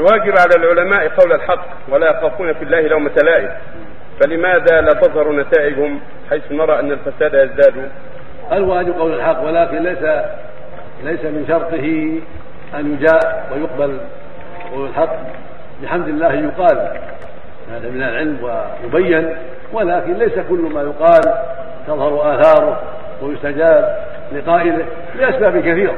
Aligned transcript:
الواجب 0.00 0.38
على 0.38 0.54
العلماء 0.56 1.08
قول 1.08 1.32
الحق 1.32 1.66
ولا 1.88 2.10
يخافون 2.10 2.52
في 2.52 2.64
الله 2.64 2.80
لومة 2.80 3.14
لائم 3.24 3.50
فلماذا 4.20 4.80
لا 4.80 4.92
تظهر 4.92 5.32
نتائجهم 5.32 6.00
حيث 6.30 6.52
نرى 6.52 6.80
أن 6.80 6.92
الفساد 6.92 7.34
يزداد؟ 7.34 7.90
الواجب 8.52 8.98
قول 8.98 9.14
الحق 9.14 9.44
ولكن 9.44 9.76
ليس 9.76 10.02
ليس 11.04 11.24
من 11.24 11.44
شرطه 11.48 11.84
أن 12.80 12.94
يجاء 12.94 13.46
ويقبل 13.52 14.00
قول 14.72 14.88
الحق. 14.88 15.16
بحمد 15.82 16.08
الله 16.08 16.32
يقال 16.32 16.78
هذا 17.72 17.90
من 17.90 18.02
العلم 18.02 18.38
ويبين 18.84 19.36
ولكن 19.72 20.14
ليس 20.14 20.38
كل 20.48 20.70
ما 20.74 20.82
يقال 20.82 21.34
تظهر 21.86 22.34
آثاره 22.34 22.82
ويستجاب 23.22 23.96
لقائله 24.32 24.84
لأسباب 25.18 25.60
كثيرة. 25.60 25.94